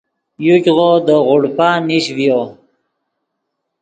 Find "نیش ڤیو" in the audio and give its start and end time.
1.87-2.41